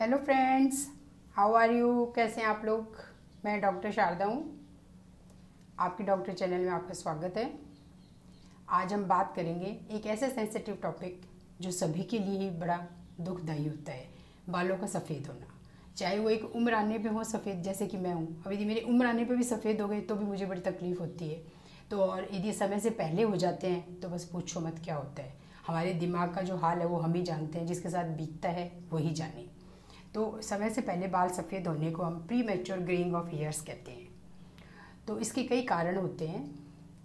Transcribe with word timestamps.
Hello 0.00 0.16
friends 0.16 0.86
how 1.34 1.54
are 1.54 1.70
you 1.70 2.04
कैसे 2.16 2.40
हैं 2.40 2.48
आप 2.48 2.62
लोग? 2.64 2.96
मैं 3.44 3.60
डॉक्टर 3.60 3.90
शारदा 3.92 4.24
हूँ। 4.24 4.38
आपके 5.78 6.04
डॉक्टर 6.04 6.32
चैनल 6.32 6.60
में 6.60 6.68
आपका 6.68 6.94
स्वागत 6.94 7.36
है। 7.36 7.44
आज 8.68 8.92
हम 8.92 9.04
बात 9.04 9.34
करेंगे 9.36 9.66
एक 9.90 10.06
ऐसे 10.06 10.30
सेंसिटिव 10.30 10.78
टॉपिक 10.82 11.20
जो 11.60 11.70
सभी 11.70 12.02
के 12.02 12.18
लिए 12.18 12.38
ही 12.38 12.48
बड़ा 12.50 12.78
दुखदायी 13.20 13.66
होता 13.68 13.92
है, 13.92 14.08
बालों 14.50 14.78
का 14.78 14.86
सफ़ेद 14.86 15.26
होना। 15.26 15.52
चाहे 15.96 16.18
वो 16.18 16.30
एक 16.30 16.44
उम्र 16.44 16.74
आने 16.74 16.98
पे 16.98 17.08
हो 17.08 17.24
सफ़ेद, 17.24 17.62
जैसे 17.62 17.86
कि 17.86 17.96
मैं 17.96 18.14
हूँ। 18.14 18.42
अब 18.46 18.52
यदि 18.52 18.64
मेरे 18.64 18.80
उम्र 18.80 19.06
आने 19.06 19.24
पे 19.24 19.36
भी 19.36 19.44
सफ़ेद 19.44 19.80
हो 19.80 19.88
गए 19.88 20.00
तो 20.00 20.16
भी 20.16 20.24
मुझे 20.24 20.46
बड़ी 20.46 20.60
तकलीफ़ 20.60 21.00
होती 21.00 21.28
है। 21.28 21.42
तो 21.90 22.00
और 22.00 22.28
यदि 22.32 22.52
समय 22.52 22.80
से 22.80 22.90
पहले 22.90 23.22
हो 23.22 23.36
जाते 23.36 23.66
हैं 23.66 24.00
तो 24.00 24.08
बस 24.08 24.24
पूछो 24.24 24.60
मत 24.60 24.80
क्या 24.84 24.96
होता 24.96 25.22
है। 25.22 25.38
हमारे 25.66 25.94
दिमाग 25.94 26.34
का 26.34 26.42
जो 26.42 26.56
हाल 26.56 26.78
है, 26.78 26.86
वो 26.86 26.96
हम 26.96 27.14
ही 27.14 27.22
जानते 27.22 27.58
हैं। 27.58 27.66
जिसके 27.66 27.90
साथ 27.90 28.16
बीतता 28.16 28.48
है, 28.48 28.70
वही 28.92 29.14
जाने। 29.14 29.59
तो 30.14 30.40
समय 30.42 30.70
से 30.70 30.80
पहले 30.80 31.06
बाल 31.06 31.28
सफ़ेद 31.28 31.66
होने 31.66 31.90
को 31.90 32.02
हम 32.02 32.18
pre 32.26 32.42
mature 32.42 32.78
greying 32.78 33.14
of 33.14 33.34
hairs 33.34 33.60
कहते 33.62 33.92
हैं। 33.92 34.08
तो 35.06 35.18
इसके 35.18 35.42
कई 35.42 35.62
कारण 35.62 35.96
होते 35.96 36.26
हैं 36.26 36.44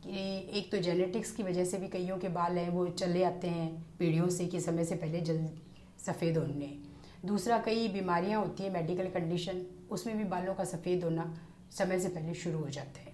कि 0.04 0.18
एक 0.60 0.72
तो 0.72 0.78
जेनेटिक्स 0.78 1.32
की 1.32 1.44
वजह 1.44 1.66
से 1.66 1.78
भी 1.78 1.88
कईयों 1.88 2.18
के 2.18 2.30
बाल 2.30 2.58
हैं, 2.58 2.70
वो 2.70 2.88
चले 2.88 3.24
आते 3.24 3.48
हैं 3.48 3.70
पीढ़ियों 4.00 4.30
से 4.30 4.46
कि 4.46 4.60
समय 4.60 4.86
से 4.86 4.96
पहले 4.96 5.22
जल्द 5.22 5.62
सफ़ेद 6.06 6.38
होने। 6.38 6.78
दूसरा 7.26 7.58
कई 7.58 7.88
बीमारियाँ 7.88 8.42
होती 8.42 8.64
हैं 8.64 8.72
मेडिकल 8.72 9.10
कंडीशन 9.10 9.66
उसमें 9.92 10.18
भी 10.18 10.24
बालों 10.24 10.54
का 10.54 10.64
सफ़ेद 10.64 11.04
होना 11.04 11.34
समय 11.72 12.00
से 12.00 12.10
पहले 12.10 12.34
शुरू 12.34 12.60
हो 12.60 12.70
जाता 12.70 13.00
है। 13.00 13.14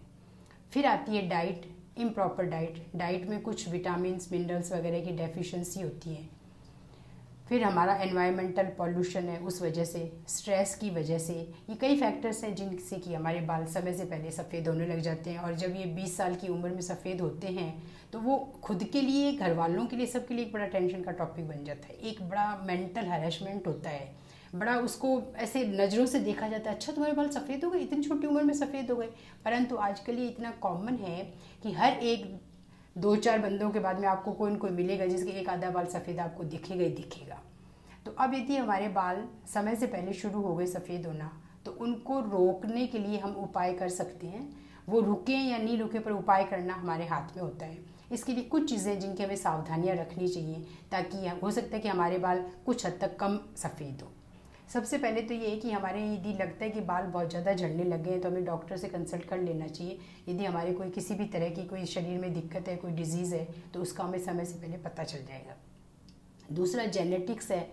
फिर 0.71 0.85
आती 0.85 1.15
है 1.15 1.27
डाइट 1.29 1.65
इम्प्रॉपर 1.97 2.45
डाइट 2.45 2.83
डाइट 2.95 3.27
में 3.29 3.41
कुछ 3.41 3.67
विटामिन 3.69 4.19
मिनरल्स 4.31 4.71
वगैरह 4.73 4.99
की 4.99 5.11
डेफिशिएंसी 5.11 5.81
होती 5.81 6.13
है। 6.15 6.29
फिर 7.51 7.63
हमारा 7.63 7.93
एनवायरमेंटल 7.95 8.65
पॉल्यूशन 8.77 9.27
है, 9.29 9.37
उस 9.39 9.61
वजह 9.61 9.85
से 9.85 10.01
स्ट्रेस 10.27 10.75
की 10.75 10.89
वजह 10.89 11.17
से, 11.19 11.33
ये 11.69 11.75
कई 11.75 11.99
फैक्टर्स 11.99 12.43
हैं 12.43 12.53
जिनसे 12.55 12.97
कि 12.97 13.13
हमारे 13.13 13.39
बाल 13.41 13.65
समय 13.65 13.93
से 13.93 14.05
पहले 14.05 14.29
सफ़ेद 14.31 14.67
होने 14.67 14.85
लग 14.85 14.99
जाते 14.99 15.29
हैं 15.29 15.39
और 15.39 15.55
जब 15.55 15.75
ये 15.75 15.85
20 15.95 16.15
साल 16.17 16.35
की 16.35 16.47
उम्र 16.47 16.69
में 16.69 16.81
सफ़ेद 16.81 17.21
होते 17.21 17.47
हैं 17.47 17.71
तो 18.11 18.19
वो 18.19 18.37
खुद 18.63 18.83
के 18.83 19.01
लिए 19.01 19.31
घर 19.31 19.53
वालों 19.53 19.85
के 19.85 19.95
लिए, 19.95 20.05
सबके 20.05 20.33
लिए 20.33 20.45
एक 20.45 20.53
बड़ा 20.53 20.65
टेंशन 20.67 21.01
का 21.01 21.11
टॉपिक 21.11 21.47
बन 21.47 21.63
जाता 21.65 21.87
है। 21.87 21.95
एक 22.01 22.21
बड़ा 22.29 22.45
मेंटल 22.63 23.05
हरेसमेंट 23.05 23.67
होता 23.67 23.89
है। 23.89 24.09
बड़ा 24.55 24.75
उसको 24.77 25.21
ऐसे 25.37 25.63
नज़रों 25.65 26.05
से 26.05 26.19
देखा 26.19 26.47
जाता 26.47 26.69
है 26.69 26.75
अच्छा 26.75 26.93
तुम्हारे 26.93 27.15
बाल 27.15 27.29
सफ़ेद 27.29 27.65
हो 27.65 27.71
गए? 27.71 27.79
इतनी 27.79 28.03
छोटी 28.03 28.27
उम्र 28.27 28.43
में 28.43 28.53
सफ़ेद 28.53 28.91
हो 28.91 28.95
गए? 28.95 29.09
परंतु 29.45 29.75
आजकल 29.77 30.19
ये 30.19 30.27
इतना 30.27 30.51
कॉमन 30.61 30.95
है 30.97 31.19
कि 31.63 31.71
हर 31.71 31.93
एक 31.93 32.25
दो 32.95 33.15
चार 33.15 33.39
बंदों 33.39 33.69
के 33.71 33.79
बाद 33.79 33.99
में 33.99 34.07
आपको 34.07 34.31
कोई 34.31 34.51
न 34.51 34.55
कोई 34.55 34.69
मिलेगा, 34.71 35.05
जिसके 35.05 35.31
एक 35.31 35.49
आधा 35.49 35.69
बाल 35.69 35.85
सफ़ेद 35.87 36.19
आपको 36.19 36.43
दिखेगा 36.45 36.83
ही 36.83 36.89
दिखेगा। 36.91 37.39
तो 38.05 38.11
अब 38.13 38.33
यदि 38.33 38.55
हमारे 38.55 38.87
बाल 38.89 39.23
समय 39.47 39.75
से 39.75 39.87
पहले 39.87 40.13
शुरू 40.13 40.41
हो 40.41 40.55
गए 40.55 40.65
सफ़ेद 40.67 41.05
होना 41.05 41.31
तो 41.65 41.71
उनको 41.81 42.19
रोकने 42.21 42.85
के 42.87 42.99
लिए 42.99 43.17
हम 43.19 43.35
उपाय 43.39 43.73
कर 43.73 43.89
सकते 43.91 44.27
हैं। 44.27 44.47
वो 44.89 44.99
रुके 45.01 45.33
या 45.33 45.57
नहीं 45.57 45.77
रुके, 45.77 45.99
पर 45.99 46.11
उपाय 46.11 46.43
करना 46.43 46.73
हमारे 46.73 47.05
हाथ 47.07 47.35
में 47.35 47.41
होता 47.43 47.65
है। 47.65 47.77
इसके 48.11 48.33
लिए 48.33 48.43
कुछ 48.45 48.69
चीज़ें 48.69 48.99
जिनकी 48.99 49.23
हमें 49.23 49.35
सावधानियाँ 49.35 49.95
रखनी 49.95 50.27
चाहिए, 50.27 50.65
ताकि 50.91 51.27
हो 51.43 51.51
सकता 51.51 51.75
है 51.75 51.81
कि 51.81 51.87
हमारे 51.87 52.17
बाल 52.17 52.43
कुछ 52.65 52.85
हद 52.85 52.97
तक 53.01 53.15
कम 53.19 53.39
सफ़ेद 53.57 54.01
हो। 54.01 54.11
सबसे 54.73 54.97
पहले 54.97 55.21
तो 55.21 55.33
ये 55.33 55.49
है 55.49 55.55
कि 55.57 55.71
हमारे 55.71 56.01
यदि 56.03 56.33
लगता 56.33 56.63
है 56.65 56.69
कि 56.71 56.81
बाल 56.81 57.05
बहुत 57.05 57.29
ज़्यादा 57.29 57.53
झड़ने 57.53 57.83
लगे 57.85 58.09
हैं 58.09 58.19
तो 58.21 58.29
हमें 58.29 58.45
डॉक्टर 58.45 58.77
से 58.77 58.87
कंसल्ट 58.89 59.23
कर 59.25 59.39
लेना 59.39 59.67
चाहिए। 59.67 59.97
यदि 60.27 60.45
हमारे 60.45 60.73
कोई 60.73 60.89
किसी 60.91 61.15
भी 61.15 61.25
तरह 61.27 61.49
की 61.49 61.65
कोई 61.67 61.85
शरीर 61.87 62.19
में 62.19 62.33
दिक्कत 62.33 62.67
है, 62.67 62.75
कोई 62.77 62.91
डिज़ीज़ 62.93 63.35
है 63.35 63.47
तो 63.73 63.81
उसका 63.81 64.03
हमें 64.03 64.19
समय 64.21 64.45
से 64.45 64.59
पहले 64.59 64.77
पता 64.79 65.03
चल 65.03 65.25
जाएगा। 65.25 65.55
दूसरा 66.53 66.85
जेनेटिक्स 66.87 67.51
है 67.51 67.69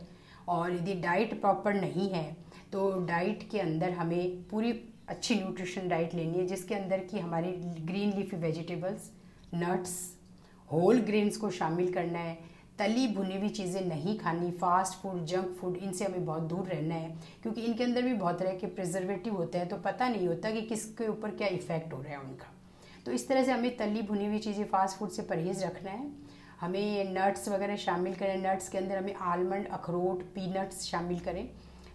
और 0.48 0.72
यदि 0.72 0.94
डाइट 0.96 1.40
प्रॉपर 1.40 1.74
नहीं 1.74 2.08
है 2.10 2.36
तो 2.72 2.90
डाइट 3.06 3.48
के 3.50 3.58
अंदर 3.60 3.92
हमें 3.92 4.42
पूरी 4.50 4.72
अच्छी 5.08 5.34
न्यूट्रिशन 5.34 5.88
डाइट 5.88 6.14
लेनी 6.14 6.38
है, 6.38 6.46
जिसके 6.46 6.74
अंदर 6.74 6.98
की 7.00 7.18
हमारी 7.18 7.52
green 7.82 8.12
leafy 8.16 8.36
vegetables 8.38 9.10
nuts 9.54 9.96
whole 10.70 10.98
grains 11.02 11.36
को 11.36 11.50
शामिल 11.52 11.92
करना 11.92 12.18
है। 12.18 12.38
तली 12.78 13.06
भुनी 13.08 13.36
हुई 13.36 13.48
चीज़ें 13.50 13.80
नहीं 13.86 14.16
खानी 14.18 14.50
फास्ट 14.58 14.98
फ़ूड 15.00 15.24
जंक 15.26 15.56
फ़ूड 15.60 15.76
इनसे 15.76 16.04
हमें 16.04 16.24
बहुत 16.26 16.42
दूर 16.44 16.66
रहना 16.66 16.94
है, 16.94 17.16
क्योंकि 17.42 17.60
इनके 17.60 17.84
अंदर 17.84 18.02
भी 18.02 18.12
बहुत 18.14 18.38
तरह 18.38 18.52
के 18.54 18.66
प्रिजर्वेटिव 18.68 19.36
होते 19.36 19.58
हैं 19.58 19.68
तो 19.68 19.76
पता 19.84 20.08
नहीं 20.08 20.28
होता 20.28 20.50
कि 20.50 20.62
किसके 20.64 21.08
ऊपर 21.08 21.30
क्या 21.32 21.48
इफ़ेक्ट 21.50 21.92
हो 21.92 22.00
रहा 22.02 22.12
है 22.12 22.18
उनका। 22.20 22.52
तो 23.06 23.12
इस 23.12 23.28
तरह 23.28 23.44
से 23.44 23.52
हमें 23.52 23.76
तली 23.76 24.02
भुनी 24.02 24.26
हुई 24.26 24.38
चीज़ें 24.40 24.64
फास्ट 24.66 24.98
फ़ूड 24.98 25.10
से 25.10 25.22
परहेज़ 25.24 25.64
रखना 25.64 25.90
है। 25.90 26.06
हमें 26.60 27.14
नट्स 27.14 27.48
वगैरह 27.48 27.76
शामिल 27.78 28.14
करें 28.14 28.36
नट्स 28.42 28.68
के 28.68 28.78
अंदर 28.78 28.98
हमें 28.98 29.14
आलमंड 29.14 29.66
अखरोट 29.68 30.22
पीनट्स 30.34 30.84
शामिल 30.84 31.18
करें। 31.20 31.48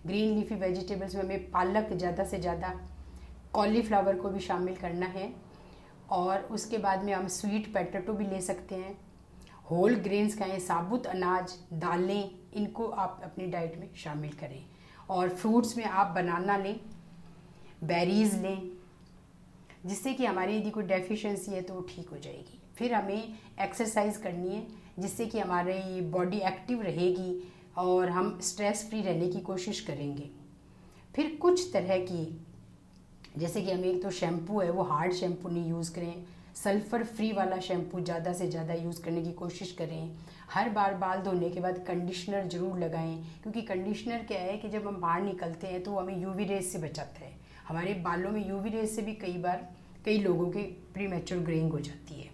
ग्रीन 0.06 0.36
लीफी 0.36 0.56
वेजिटेबल्स 0.58 1.16
में 1.16 1.22
हमें 1.24 1.50
पालक 1.52 1.94
ज़्यादा 1.94 2.24
से 2.26 2.40
ज़्यादा 2.40 2.74
कॉलीफ्लावर 3.54 4.16
को 4.16 4.30
भी 4.30 4.40
शामिल 4.42 4.76
करना 4.76 5.06
है, 5.08 5.32
और 6.12 6.48
उसके 6.52 6.78
बाद 6.80 7.04
में 7.04 7.14
हम 7.14 7.28
स्वीट 7.30 7.74
पैटेटो 7.74 8.14
भी 8.14 8.26
ले 8.28 8.42
सकते 8.42 8.76
हैं। 8.76 8.96
होल 9.74 9.96
ग्रेन्स 9.96 10.38
खाएँ 10.40 10.60
साबुत 10.60 11.06
अनाज 11.08 11.54
दालें 11.74 12.30
इनको 12.54 12.88
आप 12.88 13.22
अपनी 13.24 13.46
डाइट 13.48 13.78
में 13.78 13.90
शामिल 13.96 14.32
करें। 14.32 14.64
और 15.10 15.30
फ्रूट्स 15.30 15.78
में 15.78 15.84
आप 15.84 16.14
बनाना 16.16 16.58
लें 16.58 16.80
बेरीज 17.84 18.34
लें, 18.42 18.70
जिससे 19.86 20.14
कि 20.14 20.26
हमारी 20.26 20.58
यदि 20.58 20.70
कोई 20.70 20.84
डेफिशिएंसी 20.84 21.52
है 21.52 21.62
तो 21.62 21.74
वो 21.74 21.82
ठीक 21.90 22.10
हो 22.10 22.18
जाएगी। 22.18 22.60
फिर 22.76 22.94
हमें 22.94 23.34
एक्सरसाइज 23.62 24.18
करनी 24.18 24.50
है, 24.50 24.68
जिससे 25.00 25.26
कि 25.26 25.40
हमारी 25.40 26.02
बॉडी 26.12 26.38
एक्टिव 26.42 26.82
रहेगी 26.82 27.42
और 27.78 28.10
हम 28.10 28.40
स्ट्रेस 28.44 28.88
फ्री 28.90 29.02
रहने 29.02 29.28
की 29.28 29.40
कोशिश 29.42 29.80
करेंगे। 29.82 30.30
फिर 31.16 31.36
कुछ 31.42 31.70
तरह 31.74 31.98
की, 32.02 32.26
जैसे 33.38 33.62
कि 33.62 33.72
हमें 33.72 33.90
एक 33.90 34.02
तो 34.04 34.10
शैम्पू 34.12 34.60
है, 34.60 34.70
वो 34.72 34.84
हार्ड 34.84 35.14
शैम्पू 35.14 35.50
नहीं 35.50 35.70
यूज़ 35.70 35.94
करें। 35.96 36.26
सल्फ़र 36.56 37.04
फ्री 37.06 37.32
वाला 37.32 37.60
शैम्पू 37.60 38.00
ज़्यादा 38.02 38.34
से 38.34 38.48
ज़्यादा 38.50 38.74
यूज़ 38.74 39.02
करने 39.04 39.22
की 39.22 39.32
कोशिश 39.34 39.72
करें। 39.72 40.16
हर 40.50 40.70
बार 40.70 40.94
बाल 40.96 41.22
धोने 41.22 41.50
के 41.50 41.60
बाद 41.60 41.84
कंडीशनर 41.88 42.48
ज़रूर 42.48 42.78
लगाएँ, 42.80 43.16
क्योंकि 43.44 43.62
कंडीशनर 43.64 44.24
क्या 44.24 44.40
है 44.40 44.58
कि 44.58 44.70
जब 44.70 44.88
हम 44.88 45.00
बाहर 45.02 45.22
निकलते 45.22 45.68
हैं 45.68 45.82
तो 45.84 45.96
हमें 45.96 46.22
यूवी 46.22 46.46
रेज 46.46 46.66
से 46.66 46.80
बचाता 46.80 47.26
है। 47.26 47.32
हमारे 47.68 47.94
बालों 48.04 48.32
में 48.32 48.48
यूवी 48.48 48.70
रेज 48.70 48.90
से 48.90 49.02
भी 49.02 49.14
कई 49.16 49.38
बार 49.38 49.68
कई 50.06 50.18
लोगों 50.20 50.50
के 50.52 50.62
प्री 50.94 51.08
मेच्योर 51.08 51.42
ग्रेइंग 51.42 51.72
हो 51.72 51.80
जाती 51.80 52.22
है। 52.22 52.30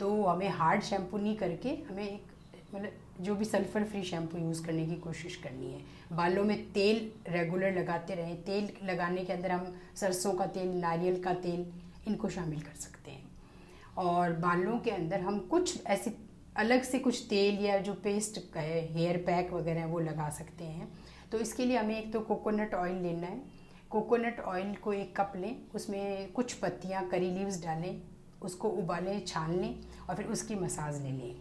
तो 0.00 0.24
हमें 0.24 0.48
हार्ड 0.50 0.82
शैम्पू 0.82 1.18
नहीं 1.18 1.36
करके 1.36 1.68
हमें 1.88 2.04
एक 2.04 2.32
मतलब 2.74 3.24
जो 3.24 3.34
भी 3.34 3.44
सल्फ़र 3.44 3.84
फ्री 3.84 4.02
शैम्पू 4.04 4.38
यूज़ 4.38 4.64
करने 4.64 4.86
की 4.86 4.96
कोशिश 5.00 5.36
करनी 5.36 5.72
है। 5.72 5.80
बालों 6.12 6.44
में 6.44 6.56
तेल 6.72 7.10
रेगुलर 7.28 7.78
लगाते 7.78 8.14
रहें। 8.14 8.36
तेल 8.42 8.68
लगाने 8.84 9.24
के 9.24 9.32
अंदर 9.32 9.50
हम 9.50 9.74
सरसों 9.96 10.32
का 10.32 10.46
तेल, 10.48 10.76
नारियल 10.76 11.22
का 11.22 11.34
तेल, 11.36 11.66
इनको 12.08 12.28
शामिल 12.28 12.60
कर 12.60 12.74
सकते 12.74 12.90
हैं 12.90 12.95
और 13.98 14.32
बालों 14.32 14.78
के 14.78 14.90
अंदर 14.90 15.20
हम 15.20 15.38
कुछ 15.40 15.86
ऐसी 15.86 16.10
अलग 16.56 16.82
से 16.82 16.98
कुछ 16.98 17.22
तेल 17.30 17.58
या 17.64 17.78
जो 17.78 17.92
पेस्ट 17.94 18.38
है 18.56 18.80
हेयर 18.92 19.16
पैक 19.16 19.52
वगैरह 19.52 19.86
वो 19.86 19.98
लगा 20.00 20.28
सकते 20.30 20.64
हैं। 20.64 20.88
तो 21.32 21.38
इसके 21.38 21.64
लिए 21.64 21.76
हमें 21.76 21.98
एक 21.98 22.12
तो 22.12 22.20
कोकोनट 22.20 22.74
ऑयल 22.74 22.96
लेना 22.96 23.26
है। 23.26 23.40
कोकोनट 23.90 24.40
ऑयल 24.40 24.74
को 24.74 24.92
एक 24.92 25.14
कप 25.16 25.32
लें, 25.36 25.56
उसमें 25.74 26.32
कुछ 26.32 26.52
पत्तियाँ 26.52 27.08
करी 27.08 27.30
लीव्स 27.30 27.62
डालें, 27.64 28.00
उसको 28.42 28.68
उबालें, 28.68 29.24
छान 29.26 29.52
लें 29.52 29.80
और 30.08 30.16
फिर 30.16 30.26
उसकी 30.26 30.54
मसाज 30.54 31.02
ले 31.02 31.10
लें। 31.10 31.36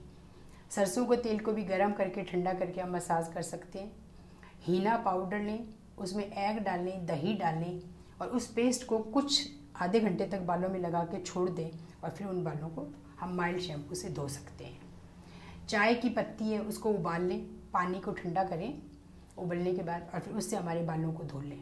सरसों 0.70 1.06
के 1.06 1.16
तेल 1.18 1.40
को 1.40 1.52
भी 1.52 1.64
गर्म 1.64 1.92
करके, 1.92 2.24
ठंडा 2.24 2.54
करके 2.54 2.82
हम 2.82 2.96
मसाज 2.96 3.28
कर 3.34 3.42
सकते 3.42 3.80
हैं। 3.80 3.92
हीना 4.64 4.98
पाउडर 4.98 5.40
लें, 5.40 5.68
उसमें 5.98 6.26
एग 6.26 6.60
डालें, 6.60 7.06
दही 7.06 7.34
डालें 7.34 7.82
और 8.22 8.28
उस 8.28 8.48
पेस्ट 8.48 8.86
को 8.88 9.00
कुछ 9.00 9.48
आधे 9.76 10.00
घंटे 10.00 10.26
तक 10.26 10.40
बालों 10.40 10.70
में 10.70 10.80
लगा 10.80 11.04
के 11.04 11.22
छोड़ 11.22 11.50
दें। 11.50 11.70
और 12.06 12.12
फिर 12.12 12.28
उन 12.28 12.44
बालों 12.44 12.70
को 12.70 12.94
हम 13.20 13.34
माइल्ड 13.34 13.60
शैम्पू 13.60 13.96
से 13.96 14.10
धो 14.10 14.28
सकते 14.28 14.64
हैं। 14.64 14.80
चाय 15.68 15.96
की 15.96 16.10
पत्ती 16.10 16.46
है, 16.46 16.60
उसको 16.60 16.90
उबाल 16.90 17.22
लें, 17.22 17.40
पानी 17.74 18.00
को 18.00 18.12
ठंडा 18.12 18.44
करें, 18.44 18.82
उबलने 19.38 19.74
के 19.74 19.84
बाद 19.84 20.12
और 20.14 20.20
फिर 20.20 20.34
उससे 20.34 20.56
हमारे 20.56 20.84
बालों 20.84 21.14
को 21.14 21.24
धो 21.24 21.42
लें। 21.42 21.60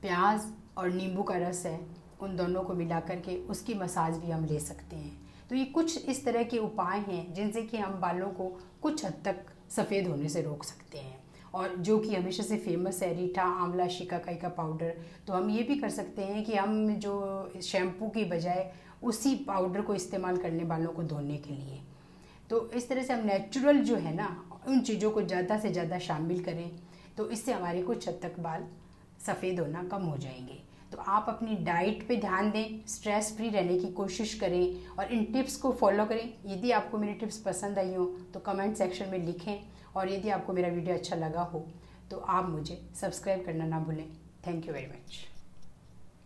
प्याज 0.00 0.52
और 0.76 0.90
नींबू 0.90 1.22
का 1.22 1.36
रस 1.36 1.66
है, 1.66 1.86
उन 2.20 2.36
दोनों 2.36 2.62
को 2.62 2.74
मिला 2.74 3.00
करके 3.00 3.36
उसकी 3.36 3.74
मसाज 3.74 4.16
भी 4.16 4.30
हम 4.30 4.44
ले 4.44 4.60
सकते 4.60 4.96
हैं। 4.96 5.28
तो 5.48 5.56
ये 5.56 5.64
कुछ 5.64 6.08
इस 6.08 6.24
तरह 6.24 6.42
के 6.42 6.58
उपाय 6.58 6.98
हैं 6.98 7.34
जिनसे 7.34 7.62
कि 7.62 7.76
हम 7.76 8.00
बालों 8.00 8.30
को 8.30 8.60
कुछ 8.82 9.04
हद 9.04 9.22
तक 9.24 9.46
सफ़ेद 9.70 10.08
होने 10.08 10.28
से 10.28 10.42
रोक 10.42 10.64
सकते 10.64 10.98
हैं। 10.98 11.27
और 11.54 11.74
जो 11.78 11.98
कि 11.98 12.14
हमेशा 12.14 12.42
से 12.42 12.56
फ़ेमस 12.58 13.02
है, 13.02 13.14
रीठा, 13.16 13.42
आंवला 13.42 13.86
शिकाकाई 13.88 14.34
का 14.36 14.48
पाउडर 14.50 14.94
तो 15.26 15.32
हम 15.32 15.50
ये 15.50 15.62
भी 15.62 15.74
कर 15.76 15.90
सकते 15.90 16.22
हैं 16.22 16.44
कि 16.44 16.54
हम 16.54 16.94
जो 16.96 17.52
शैम्पू 17.62 18.08
की 18.08 18.24
बजाय 18.26 18.70
उसी 19.02 19.34
पाउडर 19.46 19.80
को 19.80 19.94
इस्तेमाल 19.94 20.36
करने 20.36 20.64
वालों 20.64 20.92
को 20.92 21.02
धोने 21.04 21.36
के 21.38 21.54
लिए। 21.54 21.80
तो 22.50 22.68
इस 22.70 22.88
तरह 22.88 23.02
से 23.02 23.12
हम 23.12 23.26
नेचुरल 23.26 23.78
जो 23.80 23.96
है 23.96 24.14
ना, 24.14 24.28
उन 24.68 24.80
चीज़ों 24.80 25.10
को 25.10 25.22
ज़्यादा 25.22 25.58
से 25.58 25.70
ज़्यादा 25.70 25.98
शामिल 26.00 26.42
करें 26.44 26.70
तो 27.16 27.28
इससे 27.30 27.52
हमारे 27.52 27.82
कुछ 27.82 28.08
हद 28.08 28.18
तक 28.22 28.38
बाल 28.40 28.64
सफ़ेद 29.26 29.60
होना 29.60 29.82
कम 29.82 30.02
हो 30.02 30.16
जाएँगे। 30.16 30.58
तो 30.92 30.98
आप 30.98 31.26
अपनी 31.28 31.54
डाइट 31.64 32.06
पे 32.08 32.16
ध्यान 32.16 32.50
दें 32.50 32.86
स्ट्रेस 32.88 33.32
फ्री 33.36 33.48
रहने 33.48 33.78
की 33.78 33.92
कोशिश 33.92 34.34
करें 34.34 34.96
और 34.98 35.12
इन 35.12 35.24
टिप्स 35.32 35.56
को 35.56 35.72
फॉलो 35.80 36.04
करें। 36.04 36.28
यदि 36.46 36.70
आपको 36.72 36.98
मेरी 36.98 37.14
टिप्स 37.14 37.38
पसंद 37.42 37.78
आई 37.78 37.94
हो 37.94 38.06
तो 38.34 38.40
कमेंट 38.46 38.76
सेक्शन 38.76 39.08
में 39.08 39.18
लिखें 39.18 39.56
और 39.96 40.12
यदि 40.12 40.28
आपको 40.30 40.52
मेरा 40.52 40.68
वीडियो 40.68 40.94
अच्छा 40.94 41.16
लगा 41.16 41.42
हो 41.52 41.66
तो 42.10 42.18
आप 42.28 42.48
मुझे 42.50 42.80
सब्सक्राइब 43.00 43.44
करना 43.46 43.66
ना 43.66 43.80
भूलें। 43.80 44.06
Thank 44.46 44.66
you 44.66 44.72
very 44.74 44.86
much 44.86 45.26